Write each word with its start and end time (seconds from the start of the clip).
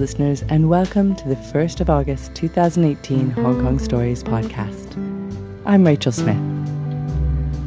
listeners, 0.00 0.42
and 0.48 0.70
welcome 0.70 1.14
to 1.14 1.28
the 1.28 1.36
1st 1.36 1.82
of 1.82 1.90
August 1.90 2.34
2018 2.34 3.32
Hong 3.32 3.60
Kong 3.60 3.78
Stories 3.78 4.24
podcast. 4.24 4.96
I'm 5.66 5.86
Rachel 5.86 6.10
Smith. 6.10 6.38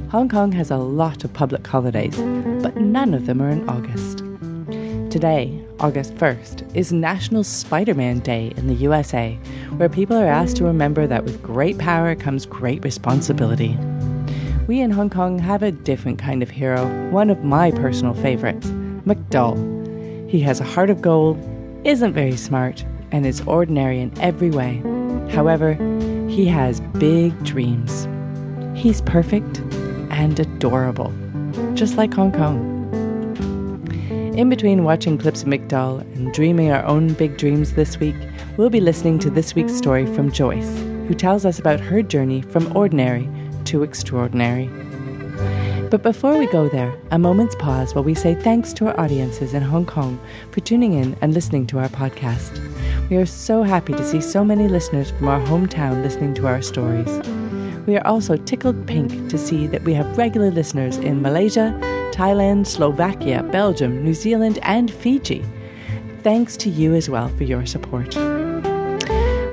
Hong 0.09 0.27
Kong 0.29 0.51
has 0.51 0.71
a 0.71 0.77
lot 0.77 1.23
of 1.23 1.31
public 1.31 1.65
holidays, 1.67 2.17
but 2.63 2.75
none 2.75 3.13
of 3.13 3.27
them 3.27 3.39
are 3.39 3.51
in 3.51 3.69
August. 3.69 4.23
Today, 5.11 5.63
August 5.79 6.15
1st, 6.15 6.75
is 6.75 6.91
National 6.91 7.43
Spider 7.43 7.93
Man 7.93 8.17
Day 8.17 8.51
in 8.57 8.65
the 8.65 8.73
USA, 8.73 9.35
where 9.77 9.87
people 9.87 10.17
are 10.17 10.25
asked 10.25 10.57
to 10.57 10.63
remember 10.63 11.05
that 11.05 11.25
with 11.25 11.43
great 11.43 11.77
power 11.77 12.15
comes 12.15 12.47
great 12.47 12.83
responsibility. 12.83 13.77
We 14.65 14.81
in 14.81 14.89
Hong 14.89 15.11
Kong 15.11 15.37
have 15.37 15.61
a 15.61 15.71
different 15.71 16.17
kind 16.17 16.41
of 16.41 16.49
hero, 16.49 16.87
one 17.11 17.29
of 17.29 17.43
my 17.43 17.69
personal 17.69 18.15
favourites, 18.15 18.65
McDull. 19.05 20.31
He 20.31 20.39
has 20.39 20.59
a 20.59 20.63
heart 20.63 20.89
of 20.89 20.99
gold, 20.99 21.37
isn't 21.85 22.13
very 22.13 22.37
smart, 22.37 22.85
and 23.11 23.25
is 23.25 23.41
ordinary 23.41 23.99
in 23.99 24.11
every 24.19 24.49
way. 24.49 24.81
However, 25.29 25.73
he 26.27 26.45
has 26.47 26.81
big 26.97 27.37
dreams. 27.43 28.07
He's 28.75 29.01
perfect 29.01 29.59
and 30.09 30.39
adorable, 30.39 31.13
just 31.75 31.95
like 31.95 32.13
Hong 32.13 32.31
Kong. 32.31 32.71
In 34.35 34.49
between 34.49 34.83
watching 34.83 35.17
clips 35.17 35.43
of 35.43 35.49
McDull 35.49 36.01
and 36.15 36.33
dreaming 36.33 36.71
our 36.71 36.83
own 36.85 37.13
big 37.13 37.37
dreams 37.37 37.73
this 37.73 37.99
week, 37.99 38.15
we'll 38.57 38.71
be 38.71 38.81
listening 38.81 39.19
to 39.19 39.29
this 39.29 39.53
week's 39.53 39.75
story 39.75 40.07
from 40.15 40.31
Joyce, 40.31 40.79
who 41.07 41.13
tells 41.13 41.45
us 41.45 41.59
about 41.59 41.79
her 41.79 42.01
journey 42.01 42.41
from 42.41 42.75
ordinary 42.75 43.29
to 43.65 43.83
extraordinary. 43.83 44.69
But 45.93 46.01
before 46.01 46.39
we 46.39 46.47
go 46.47 46.67
there, 46.69 46.91
a 47.11 47.19
moment's 47.19 47.53
pause 47.53 47.93
while 47.93 48.03
we 48.03 48.15
say 48.15 48.33
thanks 48.33 48.73
to 48.73 48.87
our 48.87 48.99
audiences 48.99 49.53
in 49.53 49.61
Hong 49.61 49.85
Kong 49.85 50.19
for 50.49 50.59
tuning 50.59 50.93
in 50.93 51.15
and 51.21 51.35
listening 51.35 51.67
to 51.67 51.77
our 51.77 51.87
podcast. 51.87 52.59
We 53.11 53.17
are 53.17 53.27
so 53.27 53.61
happy 53.61 53.93
to 53.93 54.03
see 54.03 54.19
so 54.19 54.43
many 54.43 54.67
listeners 54.67 55.11
from 55.11 55.27
our 55.27 55.39
hometown 55.41 56.01
listening 56.01 56.33
to 56.33 56.47
our 56.47 56.63
stories. 56.63 57.21
We 57.85 57.95
are 57.95 58.07
also 58.07 58.37
tickled 58.37 58.87
pink 58.87 59.29
to 59.29 59.37
see 59.37 59.67
that 59.67 59.83
we 59.83 59.93
have 59.93 60.17
regular 60.17 60.49
listeners 60.49 60.97
in 60.97 61.21
Malaysia, 61.21 61.79
Thailand, 62.11 62.65
Slovakia, 62.65 63.43
Belgium, 63.51 64.03
New 64.03 64.15
Zealand, 64.15 64.57
and 64.63 64.89
Fiji. 64.89 65.45
Thanks 66.23 66.57
to 66.57 66.71
you 66.71 66.95
as 66.95 67.07
well 67.07 67.29
for 67.37 67.43
your 67.43 67.67
support. 67.67 68.15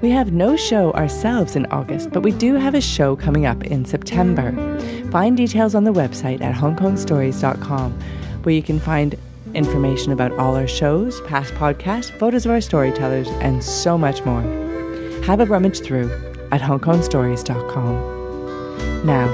We 0.01 0.09
have 0.09 0.33
no 0.33 0.57
show 0.57 0.93
ourselves 0.93 1.57
in 1.57 1.67
August, 1.67 2.11
but 2.11 2.23
we 2.23 2.33
do 2.33 2.55
have 2.55 2.75
a 2.75 2.81
show 2.81 3.17
coming 3.17 3.45
up 3.45 3.65
in 3.65 3.85
September. 3.85 4.53
Find 5.11 5.37
details 5.37 5.75
on 5.75 5.85
the 5.85 5.93
website 5.93 6.41
at 6.41 6.55
hongkongstories.com, 6.55 7.93
where 8.43 8.55
you 8.55 8.63
can 8.63 8.79
find 8.79 9.17
information 9.55 10.13
about 10.13 10.33
all 10.33 10.55
our 10.55 10.69
shows, 10.69 11.21
past 11.23 11.53
podcasts, 11.55 12.17
photos 12.19 12.45
of 12.47 12.53
our 12.53 12.61
storytellers, 12.61 13.27
and 13.41 13.65
so 13.65 13.99
much 13.99 14.25
more. 14.25 14.43
Have 15.25 15.41
a 15.41 15.47
rummage 15.47 15.81
through 15.81 16.11
at 16.53 16.61
hongkongstories.com. 16.61 19.05
Now, 19.05 19.27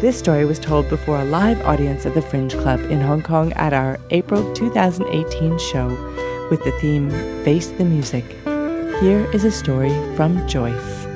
this 0.00 0.18
story 0.18 0.46
was 0.46 0.58
told 0.58 0.88
before 0.88 1.20
a 1.20 1.24
live 1.24 1.64
audience 1.66 2.06
at 2.06 2.14
the 2.14 2.22
Fringe 2.22 2.52
Club 2.52 2.80
in 2.80 3.00
Hong 3.00 3.22
Kong 3.22 3.52
at 3.52 3.72
our 3.72 4.00
April 4.10 4.52
2018 4.54 5.58
show 5.58 5.88
with 6.50 6.64
the 6.64 6.72
theme 6.80 7.08
Face 7.44 7.68
the 7.68 7.84
Music. 7.84 8.24
Here 9.00 9.30
is 9.32 9.44
a 9.44 9.50
story 9.50 9.92
from 10.16 10.46
Joyce. 10.48 11.06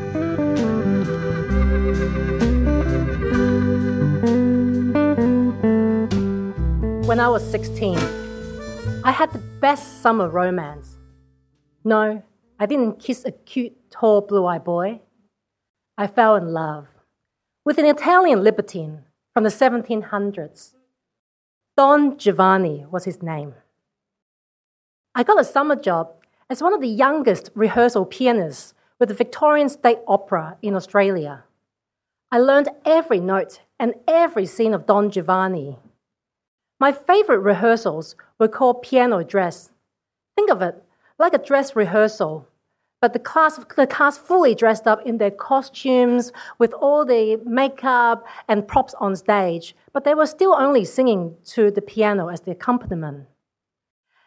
When 7.16 7.24
I 7.24 7.30
was 7.30 7.50
16. 7.50 7.96
I 9.02 9.10
had 9.10 9.32
the 9.32 9.38
best 9.38 10.02
summer 10.02 10.28
romance. 10.28 10.98
No, 11.82 12.22
I 12.60 12.66
didn't 12.66 12.98
kiss 12.98 13.24
a 13.24 13.30
cute, 13.30 13.90
tall, 13.90 14.20
blue 14.20 14.44
eyed 14.44 14.64
boy. 14.64 15.00
I 15.96 16.08
fell 16.08 16.36
in 16.36 16.52
love 16.52 16.88
with 17.64 17.78
an 17.78 17.86
Italian 17.86 18.44
libertine 18.44 19.04
from 19.32 19.44
the 19.44 19.48
1700s. 19.48 20.74
Don 21.74 22.18
Giovanni 22.18 22.84
was 22.90 23.06
his 23.06 23.22
name. 23.22 23.54
I 25.14 25.22
got 25.22 25.40
a 25.40 25.44
summer 25.44 25.77
job 25.77 26.12
as 26.50 26.60
one 26.60 26.74
of 26.74 26.83
the 26.83 26.96
youngest 27.04 27.48
rehearsal 27.54 28.04
pianists 28.04 28.74
with 28.98 29.08
the 29.08 29.14
Victorian 29.14 29.70
State 29.70 30.00
Opera 30.06 30.58
in 30.60 30.74
Australia. 30.74 31.44
I 32.30 32.40
learned 32.40 32.68
every 32.84 33.20
note 33.20 33.62
and 33.80 33.94
every 34.06 34.44
scene 34.44 34.74
of 34.74 34.84
Don 34.84 35.10
Giovanni. 35.10 35.78
My 36.79 36.92
favorite 36.92 37.41
rehearsals 37.41 38.17
were 38.39 38.48
called 38.48 38.83
piano 38.83 39.25
dress. 39.25 39.70
Think 40.35 40.51
of 40.51 40.61
it 40.61 40.83
like 41.19 41.33
a 41.33 41.39
dress 41.39 41.75
rehearsal, 41.75 42.47
but 43.01 43.14
the 43.14 43.19
class, 43.19 43.59
the 43.77 43.87
cast 43.87 44.20
fully 44.20 44.55
dressed 44.55 44.87
up 44.87 45.01
in 45.07 45.17
their 45.17 45.31
costumes 45.31 46.33
with 46.59 46.75
all 46.75 47.05
the 47.07 47.41
makeup 47.47 48.27
and 48.48 48.69
props 48.69 48.95
on 49.01 49.17
stage, 49.17 49.75
but 49.92 50.05
they 50.05 50.14
were 50.14 50.27
still 50.27 50.55
only 50.55 50.85
singing 50.85 51.37
to 51.47 51.70
the 51.70 51.81
piano 51.81 52.29
as 52.29 52.42
the 52.42 52.51
accompaniment. 52.51 53.27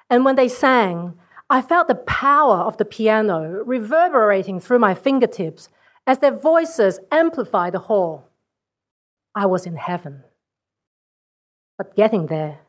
And 0.10 0.26
when 0.26 0.36
they 0.36 0.48
sang, 0.48 1.20
I 1.52 1.62
felt 1.62 1.88
the 1.88 1.96
power 1.96 2.58
of 2.58 2.78
the 2.78 2.86
piano 2.86 3.64
reverberating 3.64 4.60
through 4.60 4.80
my 4.80 4.96
fingertips 4.96 5.70
as 6.08 6.18
their 6.18 6.36
voices 6.36 7.00
amplified 7.12 7.74
the 7.74 7.80
whole. 7.80 8.30
I 9.36 9.46
was 9.46 9.68
in 9.68 9.76
heaven. 9.76 10.24
But 11.80 11.96
getting 11.96 12.28
there 12.28 12.60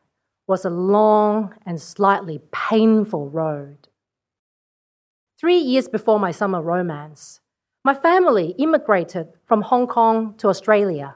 was 0.47 0.63
a 0.63 0.69
long 0.69 1.53
and 1.65 1.81
slightly 1.81 2.39
painful 2.53 3.29
road. 3.29 3.89
Three 5.37 5.57
years 5.57 5.89
before 5.89 6.17
my 6.17 6.31
summer 6.31 6.61
romance, 6.61 7.41
my 7.83 7.93
family 7.93 8.55
immigrated 8.57 9.27
from 9.45 9.63
Hong 9.63 9.85
Kong 9.85 10.33
to 10.37 10.47
Australia. 10.47 11.15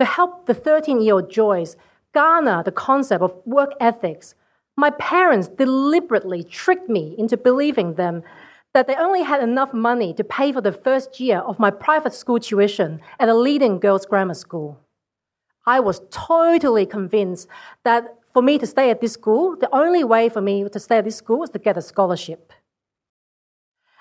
To 0.00 0.04
help 0.04 0.44
the 0.44 0.52
13 0.52 1.00
year 1.00 1.14
old 1.14 1.30
Joyce 1.30 1.76
garner 2.12 2.62
the 2.62 2.72
concept 2.72 3.22
of 3.22 3.40
work 3.46 3.72
ethics, 3.80 4.34
my 4.76 4.90
parents 4.90 5.48
deliberately 5.48 6.44
tricked 6.44 6.90
me 6.90 7.14
into 7.16 7.38
believing 7.38 7.94
them 7.94 8.22
that 8.74 8.86
they 8.86 8.96
only 8.96 9.22
had 9.22 9.42
enough 9.42 9.72
money 9.72 10.12
to 10.12 10.24
pay 10.24 10.52
for 10.52 10.60
the 10.60 10.72
first 10.72 11.20
year 11.20 11.38
of 11.38 11.58
my 11.58 11.70
private 11.70 12.12
school 12.12 12.38
tuition 12.38 13.00
at 13.18 13.30
a 13.30 13.34
leading 13.34 13.78
girls' 13.78 14.04
grammar 14.04 14.34
school. 14.34 14.78
I 15.66 15.80
was 15.80 16.00
totally 16.10 16.86
convinced 16.86 17.48
that 17.84 18.16
for 18.32 18.42
me 18.42 18.58
to 18.58 18.66
stay 18.66 18.90
at 18.90 19.00
this 19.00 19.12
school, 19.12 19.56
the 19.56 19.72
only 19.74 20.02
way 20.02 20.28
for 20.28 20.40
me 20.40 20.68
to 20.68 20.80
stay 20.80 20.98
at 20.98 21.04
this 21.04 21.16
school 21.16 21.38
was 21.38 21.50
to 21.50 21.58
get 21.58 21.76
a 21.76 21.82
scholarship. 21.82 22.52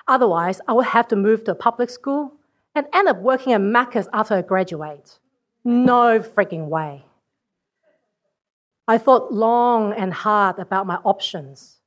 Otherwise, 0.07 0.61
I 0.67 0.73
would 0.73 0.87
have 0.87 1.07
to 1.09 1.15
move 1.15 1.43
to 1.43 1.51
a 1.51 1.55
public 1.55 1.89
school 1.89 2.33
and 2.73 2.87
end 2.93 3.07
up 3.07 3.17
working 3.17 3.53
at 3.53 3.61
Macca's 3.61 4.07
after 4.13 4.35
I 4.35 4.41
graduate. 4.41 5.19
No 5.63 6.19
freaking 6.19 6.67
way. 6.67 7.05
I 8.87 8.97
thought 8.97 9.31
long 9.31 9.93
and 9.93 10.13
hard 10.13 10.57
about 10.57 10.87
my 10.87 10.95
options. 11.03 11.77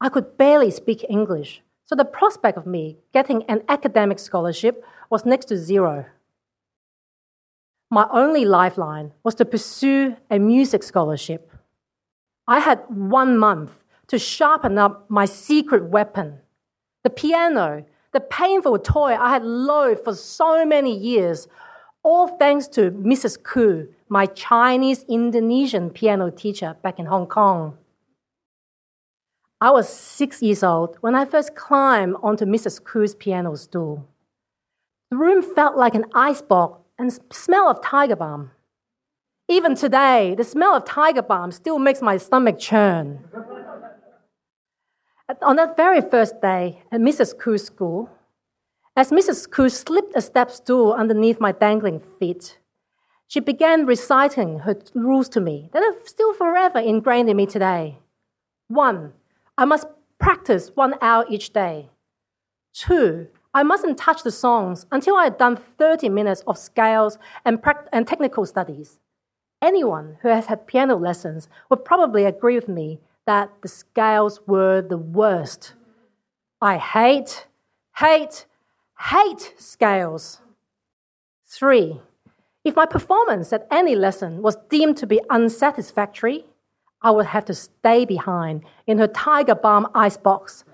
I 0.00 0.08
could 0.08 0.36
barely 0.36 0.70
speak 0.70 1.04
English, 1.08 1.62
so 1.84 1.96
the 1.96 2.04
prospect 2.04 2.56
of 2.56 2.66
me 2.66 2.98
getting 3.12 3.42
an 3.44 3.62
academic 3.68 4.18
scholarship 4.18 4.84
was 5.10 5.26
next 5.26 5.46
to 5.46 5.56
zero 5.56 6.06
my 7.90 8.06
only 8.10 8.44
lifeline 8.44 9.12
was 9.22 9.34
to 9.36 9.44
pursue 9.44 10.16
a 10.30 10.38
music 10.38 10.82
scholarship. 10.82 11.50
I 12.46 12.60
had 12.60 12.82
one 12.88 13.38
month 13.38 13.84
to 14.08 14.18
sharpen 14.18 14.78
up 14.78 15.08
my 15.08 15.24
secret 15.24 15.84
weapon, 15.84 16.38
the 17.04 17.10
piano, 17.10 17.84
the 18.12 18.20
painful 18.20 18.78
toy 18.78 19.14
I 19.14 19.30
had 19.30 19.44
loathed 19.44 20.04
for 20.04 20.14
so 20.14 20.64
many 20.64 20.96
years, 20.96 21.46
all 22.02 22.28
thanks 22.38 22.66
to 22.68 22.90
Mrs. 22.90 23.42
Ku, 23.42 23.88
my 24.08 24.26
Chinese 24.26 25.04
Indonesian 25.08 25.90
piano 25.90 26.30
teacher 26.30 26.76
back 26.82 26.98
in 26.98 27.06
Hong 27.06 27.26
Kong. 27.26 27.76
I 29.60 29.70
was 29.70 29.88
six 29.88 30.40
years 30.40 30.62
old 30.62 30.96
when 31.00 31.14
I 31.14 31.24
first 31.24 31.56
climbed 31.56 32.16
onto 32.22 32.44
Mrs. 32.44 32.82
Ku's 32.82 33.14
piano 33.14 33.56
stool. 33.56 34.06
The 35.10 35.16
room 35.16 35.42
felt 35.42 35.76
like 35.76 35.94
an 35.94 36.04
icebox 36.14 36.80
and 36.98 37.18
smell 37.32 37.68
of 37.68 37.82
tiger 37.82 38.16
balm. 38.16 38.50
Even 39.48 39.74
today, 39.74 40.34
the 40.36 40.44
smell 40.44 40.76
of 40.76 40.84
tiger 40.84 41.22
balm 41.22 41.52
still 41.52 41.78
makes 41.78 42.02
my 42.02 42.16
stomach 42.16 42.58
churn. 42.58 43.24
On 45.42 45.56
that 45.56 45.76
very 45.76 46.00
first 46.00 46.40
day 46.40 46.82
at 46.90 47.00
Mrs. 47.00 47.38
Koo's 47.38 47.64
school, 47.64 48.10
as 48.96 49.10
Mrs. 49.10 49.48
Koo 49.48 49.68
slipped 49.68 50.16
a 50.16 50.20
step 50.20 50.50
stool 50.50 50.92
underneath 50.92 51.40
my 51.40 51.52
dangling 51.52 52.00
feet, 52.00 52.58
she 53.28 53.40
began 53.40 53.86
reciting 53.86 54.60
her 54.60 54.76
rules 54.94 55.28
to 55.28 55.40
me 55.40 55.68
that 55.72 55.82
are 55.82 55.94
still 56.04 56.32
forever 56.34 56.78
ingrained 56.78 57.28
in 57.28 57.36
me 57.36 57.46
today. 57.46 57.98
One, 58.68 59.12
I 59.56 59.66
must 59.66 59.86
practice 60.18 60.72
one 60.74 60.94
hour 61.00 61.26
each 61.28 61.52
day. 61.52 61.90
Two, 62.72 63.28
I 63.58 63.64
mustn't 63.64 63.98
touch 63.98 64.22
the 64.22 64.30
songs 64.30 64.86
until 64.92 65.16
I 65.16 65.24
had 65.24 65.36
done 65.36 65.56
30 65.56 66.10
minutes 66.10 66.44
of 66.46 66.56
scales 66.56 67.18
and, 67.44 67.60
and 67.92 68.06
technical 68.06 68.46
studies. 68.46 69.00
Anyone 69.60 70.18
who 70.22 70.28
has 70.28 70.46
had 70.46 70.68
piano 70.68 70.94
lessons 70.94 71.48
would 71.68 71.84
probably 71.84 72.24
agree 72.24 72.54
with 72.54 72.68
me 72.68 73.00
that 73.26 73.50
the 73.60 73.66
scales 73.66 74.38
were 74.46 74.80
the 74.80 74.96
worst. 74.96 75.74
I 76.60 76.76
hate, 76.76 77.48
hate, 77.96 78.46
hate 79.10 79.54
scales. 79.58 80.40
Three, 81.44 82.00
if 82.64 82.76
my 82.76 82.86
performance 82.86 83.52
at 83.52 83.66
any 83.72 83.96
lesson 83.96 84.40
was 84.40 84.56
deemed 84.70 84.98
to 84.98 85.06
be 85.08 85.20
unsatisfactory, 85.30 86.44
I 87.02 87.10
would 87.10 87.26
have 87.26 87.46
to 87.46 87.54
stay 87.54 88.04
behind 88.04 88.62
in 88.86 88.98
her 88.98 89.08
Tiger 89.08 89.56
Balm 89.56 89.88
icebox 89.96 90.64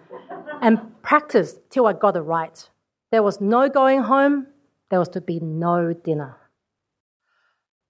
and 0.61 1.01
practice 1.01 1.59
till 1.71 1.87
I 1.87 1.95
got 1.95 2.17
it 2.17 2.21
right. 2.21 2.69
There 3.15 3.23
was 3.23 3.41
no 3.41 3.69
going 3.69 4.03
home, 4.03 4.49
there 4.91 4.99
was 4.99 5.11
to 5.11 5.21
be 5.21 5.39
no 5.39 5.93
dinner. 5.93 6.37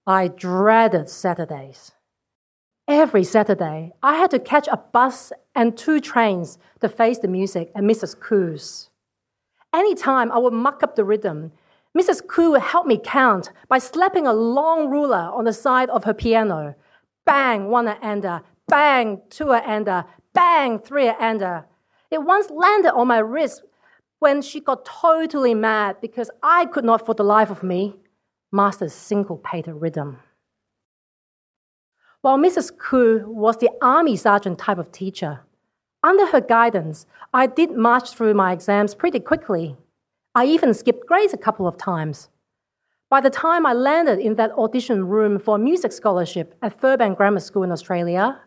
I 0.06 0.28
dreaded 0.28 1.08
Saturdays. 1.08 1.92
Every 2.86 3.24
Saturday, 3.24 3.94
I 4.02 4.16
had 4.16 4.30
to 4.32 4.38
catch 4.38 4.68
a 4.68 4.76
bus 4.76 5.32
and 5.54 5.78
two 5.78 5.98
trains 5.98 6.58
to 6.80 6.90
face 6.90 7.20
the 7.20 7.28
music 7.28 7.72
at 7.74 7.84
Mrs. 7.84 8.14
Khoo's. 8.18 8.90
Anytime 9.72 10.30
I 10.30 10.36
would 10.36 10.52
muck 10.52 10.82
up 10.82 10.94
the 10.94 11.04
rhythm, 11.04 11.52
Mrs. 11.96 12.26
Khoo 12.26 12.50
would 12.50 12.60
help 12.60 12.86
me 12.86 13.00
count 13.02 13.50
by 13.66 13.78
slapping 13.78 14.26
a 14.26 14.34
long 14.34 14.90
ruler 14.90 15.30
on 15.32 15.46
the 15.46 15.54
side 15.54 15.88
of 15.88 16.04
her 16.04 16.12
piano. 16.12 16.74
Bang, 17.24 17.70
one 17.70 17.88
ender, 17.88 18.42
bang, 18.68 19.22
two 19.30 19.52
ender, 19.52 20.04
bang, 20.34 20.78
three 20.78 21.08
ender. 21.08 21.64
It 22.10 22.22
once 22.22 22.50
landed 22.50 22.92
on 22.92 23.08
my 23.08 23.20
wrist 23.20 23.62
when 24.18 24.42
she 24.42 24.60
got 24.60 24.84
totally 24.84 25.54
mad 25.54 25.96
because 26.00 26.30
I 26.42 26.66
could 26.66 26.84
not, 26.84 27.04
for 27.04 27.14
the 27.14 27.24
life 27.24 27.50
of 27.50 27.62
me, 27.62 27.96
master 28.52 28.88
syncopated 28.88 29.74
rhythm. 29.74 30.18
While 32.22 32.38
Mrs. 32.38 32.72
Khoo 32.72 33.26
was 33.26 33.58
the 33.58 33.70
army 33.82 34.16
sergeant 34.16 34.58
type 34.58 34.78
of 34.78 34.90
teacher, 34.90 35.40
under 36.02 36.26
her 36.26 36.40
guidance, 36.40 37.06
I 37.32 37.46
did 37.46 37.70
march 37.70 38.12
through 38.12 38.34
my 38.34 38.52
exams 38.52 38.94
pretty 38.94 39.20
quickly. 39.20 39.76
I 40.34 40.44
even 40.44 40.74
skipped 40.74 41.06
grades 41.06 41.32
a 41.32 41.38
couple 41.38 41.66
of 41.66 41.78
times. 41.78 42.28
By 43.08 43.22
the 43.22 43.30
time 43.30 43.64
I 43.64 43.72
landed 43.72 44.18
in 44.18 44.34
that 44.34 44.52
audition 44.52 45.06
room 45.06 45.38
for 45.38 45.56
a 45.56 45.58
music 45.58 45.92
scholarship 45.92 46.54
at 46.60 46.78
Firbank 46.78 47.16
Grammar 47.16 47.40
School 47.40 47.62
in 47.62 47.72
Australia, 47.72 48.40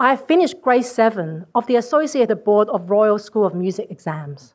I 0.00 0.16
finished 0.16 0.60
grade 0.60 0.84
seven 0.84 1.46
of 1.54 1.66
the 1.68 1.76
Associated 1.76 2.42
Board 2.42 2.68
of 2.70 2.90
Royal 2.90 3.18
School 3.18 3.44
of 3.44 3.54
Music 3.54 3.88
exams. 3.88 4.54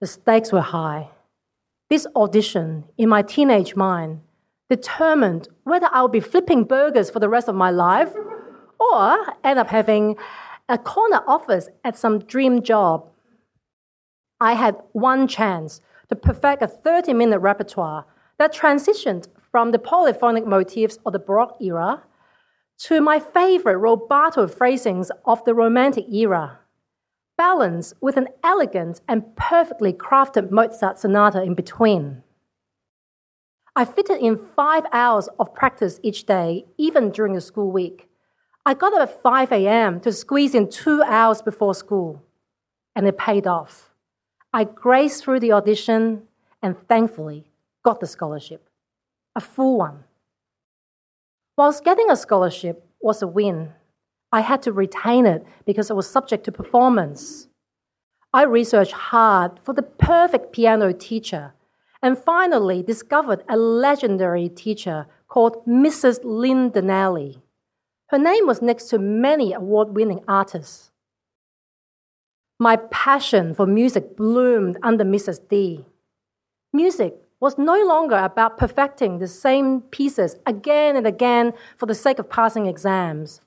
The 0.00 0.06
stakes 0.06 0.52
were 0.52 0.60
high. 0.60 1.08
This 1.88 2.06
audition, 2.14 2.84
in 2.98 3.08
my 3.08 3.22
teenage 3.22 3.76
mind, 3.76 4.20
determined 4.68 5.48
whether 5.64 5.88
I'll 5.92 6.08
be 6.08 6.20
flipping 6.20 6.64
burgers 6.64 7.08
for 7.08 7.20
the 7.20 7.28
rest 7.28 7.48
of 7.48 7.54
my 7.54 7.70
life 7.70 8.12
or 8.78 9.34
end 9.42 9.58
up 9.58 9.68
having 9.68 10.16
a 10.68 10.76
corner 10.76 11.22
office 11.26 11.68
at 11.84 11.96
some 11.96 12.18
dream 12.18 12.62
job. 12.62 13.08
I 14.40 14.52
had 14.52 14.76
one 14.92 15.28
chance 15.28 15.80
to 16.08 16.16
perfect 16.16 16.62
a 16.62 16.66
30 16.68 17.14
minute 17.14 17.38
repertoire 17.38 18.04
that 18.38 18.52
transitioned 18.52 19.28
from 19.50 19.70
the 19.70 19.78
polyphonic 19.78 20.46
motifs 20.46 20.98
of 21.06 21.12
the 21.14 21.18
Baroque 21.18 21.56
era 21.60 22.02
to 22.78 23.00
my 23.00 23.18
favorite 23.18 23.78
rubato 23.78 24.50
phrasings 24.52 25.10
of 25.24 25.42
the 25.44 25.54
Romantic 25.54 26.04
era, 26.12 26.58
balanced 27.36 27.94
with 28.00 28.16
an 28.16 28.28
elegant 28.42 29.00
and 29.08 29.36
perfectly 29.36 29.92
crafted 29.92 30.50
Mozart 30.50 30.98
sonata 30.98 31.42
in 31.42 31.54
between. 31.54 32.22
I 33.74 33.84
fitted 33.84 34.18
in 34.20 34.38
five 34.38 34.84
hours 34.92 35.28
of 35.38 35.54
practice 35.54 36.00
each 36.02 36.24
day, 36.24 36.64
even 36.78 37.10
during 37.10 37.34
the 37.34 37.40
school 37.40 37.70
week. 37.70 38.08
I 38.64 38.72
got 38.74 38.94
up 38.94 39.08
at 39.08 39.22
5 39.22 39.52
a.m. 39.52 40.00
to 40.00 40.12
squeeze 40.12 40.54
in 40.54 40.70
two 40.70 41.02
hours 41.02 41.42
before 41.42 41.74
school, 41.74 42.22
and 42.94 43.06
it 43.06 43.18
paid 43.18 43.46
off. 43.46 43.90
I 44.52 44.64
graced 44.64 45.22
through 45.22 45.40
the 45.40 45.52
audition 45.52 46.22
and 46.62 46.76
thankfully 46.88 47.50
got 47.84 48.00
the 48.00 48.06
scholarship, 48.06 48.68
a 49.36 49.40
full 49.40 49.76
one. 49.76 50.04
Whilst 51.58 51.84
getting 51.84 52.10
a 52.10 52.16
scholarship 52.16 52.84
was 53.00 53.20
a 53.20 53.26
win, 53.26 53.72
I 54.32 54.40
had 54.40 54.62
to 54.62 54.72
retain 54.72 55.26
it 55.26 55.44
because 55.64 55.90
it 55.90 55.96
was 55.96 56.08
subject 56.08 56.44
to 56.44 56.52
performance. 56.52 57.48
I 58.32 58.42
researched 58.42 58.92
hard 58.92 59.60
for 59.62 59.72
the 59.72 59.82
perfect 59.82 60.52
piano 60.52 60.92
teacher 60.92 61.54
and 62.02 62.18
finally 62.18 62.82
discovered 62.82 63.42
a 63.48 63.56
legendary 63.56 64.48
teacher 64.48 65.06
called 65.28 65.64
Mrs. 65.66 66.20
Lynn 66.22 66.70
Denali. 66.70 67.40
Her 68.08 68.18
name 68.18 68.46
was 68.46 68.62
next 68.62 68.88
to 68.88 68.98
many 68.98 69.52
award 69.52 69.96
winning 69.96 70.20
artists. 70.28 70.90
My 72.58 72.76
passion 72.76 73.54
for 73.54 73.66
music 73.66 74.16
bloomed 74.16 74.78
under 74.82 75.04
Mrs. 75.04 75.40
D. 75.48 75.84
Music 76.72 77.14
was 77.40 77.58
no 77.58 77.84
longer 77.84 78.16
about 78.16 78.56
perfecting 78.56 79.18
the 79.18 79.28
same 79.28 79.82
pieces 79.82 80.36
again 80.46 80.96
and 80.96 81.06
again 81.06 81.52
for 81.76 81.86
the 81.86 81.94
sake 81.94 82.18
of 82.18 82.30
passing 82.30 82.66
exams. 82.66 83.40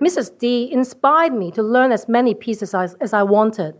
Mrs. 0.00 0.38
D 0.38 0.70
inspired 0.70 1.32
me 1.32 1.50
to 1.52 1.62
learn 1.62 1.92
as 1.92 2.08
many 2.08 2.34
pieces 2.34 2.74
as, 2.74 2.94
as 3.00 3.12
I 3.12 3.22
wanted. 3.22 3.74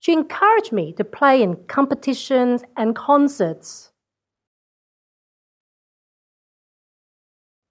She 0.00 0.12
encouraged 0.12 0.72
me 0.72 0.92
to 0.92 1.04
play 1.04 1.42
in 1.42 1.56
competitions 1.66 2.62
and 2.76 2.94
concerts. 2.94 3.90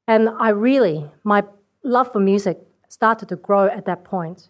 And 0.08 0.30
I 0.40 0.50
really, 0.50 1.10
my 1.24 1.44
love 1.84 2.12
for 2.12 2.20
music 2.20 2.60
started 2.90 3.30
to 3.30 3.36
grow 3.36 3.68
at 3.68 3.86
that 3.86 4.04
point. 4.04 4.50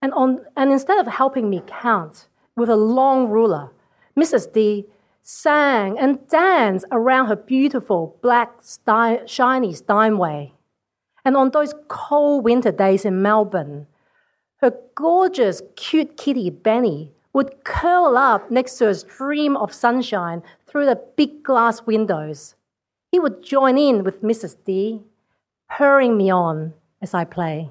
And, 0.00 0.12
on, 0.14 0.40
and 0.56 0.70
instead 0.70 0.98
of 0.98 1.06
helping 1.06 1.50
me 1.50 1.62
count 1.66 2.28
with 2.56 2.68
a 2.68 2.76
long 2.76 3.28
ruler, 3.28 3.72
Mrs. 4.18 4.52
D 4.52 4.86
sang 5.22 5.98
and 5.98 6.28
danced 6.28 6.84
around 6.92 7.26
her 7.26 7.36
beautiful 7.36 8.18
black 8.22 8.62
shiny 9.26 9.72
Steinway. 9.72 10.52
And 11.24 11.36
on 11.36 11.50
those 11.50 11.74
cold 11.88 12.44
winter 12.44 12.70
days 12.70 13.04
in 13.04 13.22
Melbourne, 13.22 13.86
her 14.58 14.72
gorgeous, 14.94 15.62
cute 15.76 16.16
kitty 16.16 16.50
Benny 16.50 17.12
would 17.32 17.64
curl 17.64 18.16
up 18.16 18.50
next 18.50 18.78
to 18.78 18.88
a 18.88 18.94
stream 18.94 19.56
of 19.56 19.74
sunshine 19.74 20.42
through 20.66 20.86
the 20.86 21.00
big 21.16 21.42
glass 21.42 21.82
windows. 21.82 22.54
He 23.10 23.18
would 23.18 23.42
join 23.42 23.76
in 23.76 24.04
with 24.04 24.22
Mrs. 24.22 24.56
D, 24.64 25.02
purring 25.68 26.16
me 26.16 26.30
on 26.30 26.74
as 27.02 27.14
I 27.14 27.24
play. 27.24 27.70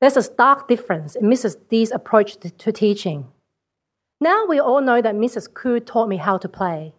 There's 0.00 0.16
a 0.16 0.22
stark 0.22 0.66
difference 0.66 1.14
in 1.14 1.24
Mrs. 1.24 1.56
D's 1.68 1.90
approach 1.90 2.38
to, 2.38 2.50
to 2.50 2.72
teaching. 2.72 3.28
Now 4.20 4.46
we 4.46 4.58
all 4.58 4.80
know 4.80 5.02
that 5.02 5.14
Mrs. 5.14 5.48
Khoo 5.48 5.84
taught 5.84 6.08
me 6.08 6.16
how 6.16 6.38
to 6.38 6.48
play. 6.48 6.94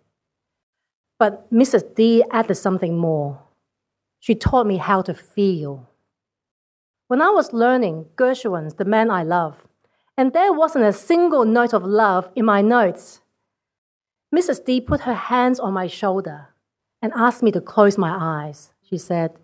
But 1.18 1.52
Mrs. 1.52 1.96
D 1.96 2.24
added 2.32 2.56
something 2.56 2.98
more. 2.98 3.40
She 4.22 4.36
taught 4.36 4.68
me 4.68 4.78
how 4.78 5.02
to 5.02 5.14
feel. 5.14 5.90
When 7.08 7.22
I 7.22 7.32
was 7.32 7.52
learning 7.52 8.06
Gershwin's 8.16 8.76
The 8.76 8.86
Man 8.86 9.10
I 9.10 9.24
Love, 9.24 9.68
and 10.16 10.32
there 10.32 10.54
wasn't 10.54 10.86
a 10.86 10.94
single 10.94 11.44
note 11.44 11.74
of 11.74 11.84
love 11.84 12.30
in 12.36 12.46
my 12.46 12.62
notes, 12.62 13.22
Mrs. 14.34 14.64
D 14.64 14.80
put 14.80 15.02
her 15.02 15.16
hands 15.16 15.60
on 15.60 15.74
my 15.74 15.88
shoulder 15.88 16.50
and 17.02 17.12
asked 17.16 17.42
me 17.42 17.52
to 17.52 17.60
close 17.60 17.98
my 17.98 18.16
eyes. 18.16 18.72
She 18.88 18.98
said, 18.98 19.40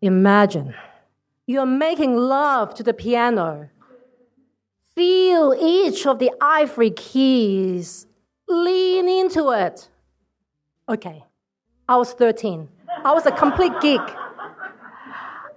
Imagine 0.00 0.74
you're 1.46 1.66
making 1.66 2.16
love 2.16 2.74
to 2.74 2.84
the 2.84 2.94
piano. 2.94 3.68
Feel 4.94 5.54
each 5.60 6.06
of 6.06 6.20
the 6.20 6.30
ivory 6.40 6.90
keys. 6.90 8.06
Lean 8.48 9.08
into 9.08 9.50
it. 9.50 9.88
Okay, 10.88 11.24
I 11.88 11.96
was 11.96 12.12
13. 12.12 12.68
I 13.04 13.12
was 13.12 13.26
a 13.26 13.32
complete 13.32 13.72
geek. 13.80 14.00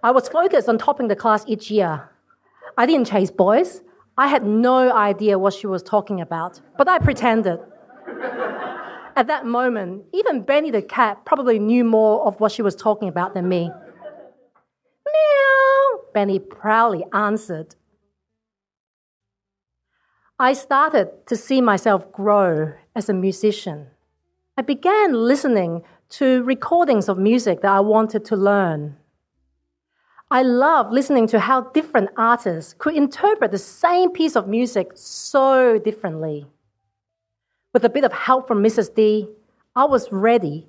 I 0.02 0.12
was 0.12 0.28
focused 0.28 0.68
on 0.68 0.78
topping 0.78 1.08
the 1.08 1.16
class 1.16 1.44
each 1.48 1.70
year. 1.70 2.10
I 2.78 2.86
didn't 2.86 3.08
chase 3.08 3.30
boys. 3.30 3.82
I 4.18 4.28
had 4.28 4.46
no 4.46 4.92
idea 4.92 5.38
what 5.38 5.54
she 5.54 5.68
was 5.68 5.84
talking 5.84 6.22
about, 6.22 6.62
but 6.78 6.88
I 6.88 7.00
pretended. 7.00 7.60
At 9.16 9.28
that 9.28 9.46
moment, 9.46 10.06
even 10.14 10.42
Benny 10.42 10.72
the 10.72 10.82
cat 10.82 11.24
probably 11.25 11.60
knew 11.60 11.84
more 11.84 12.25
of 12.25 12.40
what 12.40 12.52
she 12.52 12.62
was 12.62 12.75
talking 12.75 13.08
about 13.08 13.34
than 13.34 13.48
me. 13.48 13.70
Meow, 15.06 16.00
Benny 16.14 16.40
proudly 16.40 17.06
answered. 17.14 17.75
I 20.40 20.54
started 20.54 21.28
to 21.28 21.36
see 21.36 21.62
myself 21.62 22.12
grow 22.12 22.74
as 22.96 23.08
a 23.08 23.14
musician. 23.14 23.88
I 24.58 24.62
began 24.64 25.14
listening 25.14 25.84
to 26.10 26.44
recordings 26.44 27.10
of 27.10 27.18
music 27.18 27.62
that 27.62 27.72
I 27.72 27.80
wanted 27.80 28.24
to 28.26 28.36
learn. 28.36 28.98
I 30.32 30.42
love 30.42 30.92
listening 30.92 31.28
to 31.28 31.40
how 31.40 31.62
different 31.62 32.10
artists 32.18 32.74
could 32.78 32.96
interpret 32.96 33.52
the 33.52 33.58
same 33.58 34.12
piece 34.12 34.36
of 34.36 34.48
music 34.48 34.92
so 34.96 35.78
differently. 35.78 36.48
With 37.74 37.86
a 37.86 37.90
bit 37.90 38.04
of 38.04 38.14
help 38.14 38.48
from 38.48 38.64
Mrs. 38.64 38.94
D, 38.94 39.28
I 39.76 39.86
was 39.86 40.12
ready 40.12 40.68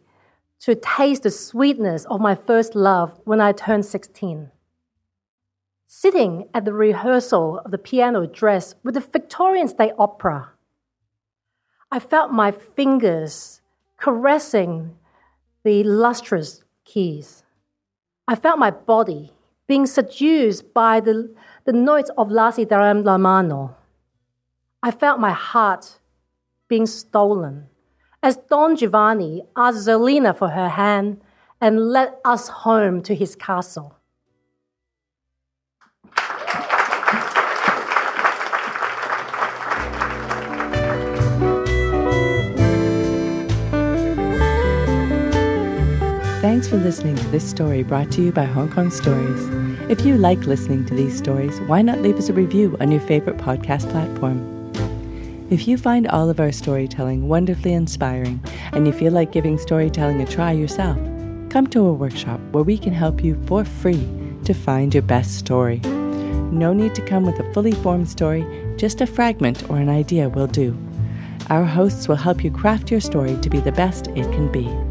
to 0.60 0.74
taste 0.74 1.22
the 1.22 1.30
sweetness 1.30 2.04
of 2.06 2.20
my 2.20 2.34
first 2.34 2.74
love 2.74 3.18
when 3.24 3.40
I 3.40 3.52
turned 3.52 3.84
16. 3.84 4.50
sitting 5.86 6.48
at 6.52 6.64
the 6.64 6.72
rehearsal 6.72 7.60
of 7.64 7.70
the 7.70 7.78
piano 7.78 8.26
dress 8.26 8.74
with 8.82 8.94
the 8.94 9.00
Victorian 9.00 9.68
State 9.68 9.92
Opera. 9.98 10.50
I 11.90 11.98
felt 12.00 12.32
my 12.32 12.50
fingers 12.50 13.60
caressing 13.96 14.96
the 15.66 15.82
lustrous 15.82 16.62
keys. 16.84 17.42
I 18.28 18.36
felt 18.36 18.56
my 18.56 18.70
body 18.70 19.32
being 19.66 19.84
seduced 19.84 20.72
by 20.72 21.00
the, 21.00 21.34
the 21.64 21.72
notes 21.72 22.08
of 22.16 22.28
Là 22.28 22.54
ci 22.54 22.64
darem 22.64 23.04
la 23.04 23.18
mano. 23.18 23.74
I 24.80 24.92
felt 24.92 25.18
my 25.18 25.32
heart 25.32 25.98
being 26.68 26.86
stolen 26.86 27.66
as 28.22 28.36
Don 28.48 28.76
Giovanni 28.76 29.42
asked 29.56 29.88
Zerlina 29.88 30.38
for 30.38 30.50
her 30.50 30.68
hand 30.68 31.20
and 31.60 31.90
led 31.90 32.14
us 32.24 32.46
home 32.46 33.02
to 33.02 33.12
his 33.12 33.34
castle. 33.34 33.98
Thanks 46.46 46.68
for 46.68 46.76
listening 46.76 47.16
to 47.16 47.26
this 47.30 47.44
story 47.44 47.82
brought 47.82 48.12
to 48.12 48.22
you 48.22 48.30
by 48.30 48.44
Hong 48.44 48.70
Kong 48.70 48.88
Stories. 48.88 49.48
If 49.90 50.06
you 50.06 50.16
like 50.16 50.38
listening 50.46 50.86
to 50.86 50.94
these 50.94 51.18
stories, 51.18 51.60
why 51.62 51.82
not 51.82 52.02
leave 52.02 52.18
us 52.18 52.28
a 52.28 52.32
review 52.32 52.76
on 52.78 52.92
your 52.92 53.00
favorite 53.00 53.36
podcast 53.36 53.90
platform? 53.90 54.70
If 55.50 55.66
you 55.66 55.76
find 55.76 56.06
all 56.06 56.30
of 56.30 56.38
our 56.38 56.52
storytelling 56.52 57.26
wonderfully 57.26 57.72
inspiring 57.72 58.40
and 58.70 58.86
you 58.86 58.92
feel 58.92 59.12
like 59.12 59.32
giving 59.32 59.58
storytelling 59.58 60.20
a 60.20 60.24
try 60.24 60.52
yourself, 60.52 60.96
come 61.50 61.66
to 61.66 61.84
a 61.84 61.92
workshop 61.92 62.40
where 62.52 62.62
we 62.62 62.78
can 62.78 62.92
help 62.92 63.24
you 63.24 63.34
for 63.46 63.64
free 63.64 64.08
to 64.44 64.54
find 64.54 64.94
your 64.94 65.02
best 65.02 65.38
story. 65.38 65.80
No 65.80 66.72
need 66.72 66.94
to 66.94 67.04
come 67.04 67.26
with 67.26 67.40
a 67.40 67.52
fully 67.54 67.72
formed 67.72 68.08
story, 68.08 68.46
just 68.76 69.00
a 69.00 69.06
fragment 69.08 69.68
or 69.68 69.78
an 69.78 69.88
idea 69.88 70.28
will 70.28 70.46
do. 70.46 70.78
Our 71.50 71.64
hosts 71.64 72.06
will 72.06 72.14
help 72.14 72.44
you 72.44 72.52
craft 72.52 72.92
your 72.92 73.00
story 73.00 73.36
to 73.40 73.50
be 73.50 73.58
the 73.58 73.72
best 73.72 74.06
it 74.14 74.30
can 74.30 74.52
be. 74.52 74.85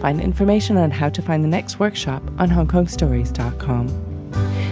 Find 0.00 0.20
information 0.20 0.78
on 0.78 0.90
how 0.90 1.10
to 1.10 1.20
find 1.20 1.44
the 1.44 1.48
next 1.48 1.78
workshop 1.78 2.22
on 2.38 2.48
hongkongstories.com. 2.48 3.88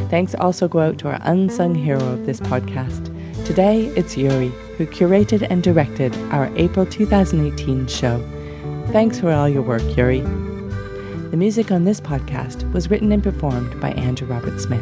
Thanks 0.08 0.34
also 0.34 0.68
go 0.68 0.78
out 0.78 0.96
to 0.98 1.08
our 1.08 1.18
unsung 1.22 1.74
hero 1.74 2.02
of 2.02 2.24
this 2.24 2.40
podcast. 2.40 3.14
Today, 3.44 3.86
it's 3.88 4.16
Yuri, 4.16 4.48
who 4.78 4.86
curated 4.86 5.46
and 5.50 5.62
directed 5.62 6.16
our 6.30 6.50
April 6.56 6.86
2018 6.86 7.86
show. 7.88 8.26
Thanks 8.90 9.20
for 9.20 9.30
all 9.30 9.48
your 9.48 9.60
work, 9.60 9.82
Yuri. 9.96 10.20
The 10.20 11.36
music 11.36 11.70
on 11.70 11.84
this 11.84 12.00
podcast 12.00 12.70
was 12.72 12.88
written 12.90 13.12
and 13.12 13.22
performed 13.22 13.78
by 13.82 13.90
Andrew 13.92 14.26
Robert 14.26 14.58
Smith. 14.58 14.80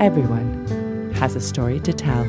Everyone 0.00 1.12
has 1.14 1.36
a 1.36 1.40
story 1.40 1.78
to 1.80 1.92
tell. 1.92 2.24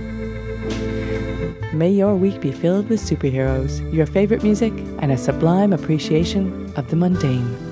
May 1.73 1.89
your 1.89 2.15
week 2.15 2.39
be 2.39 2.51
filled 2.51 2.87
with 2.87 3.01
superheroes, 3.01 3.91
your 3.91 4.05
favorite 4.05 4.43
music, 4.43 4.73
and 4.99 5.11
a 5.11 5.17
sublime 5.17 5.73
appreciation 5.73 6.62
of 6.75 6.89
the 6.89 6.95
mundane. 6.95 7.62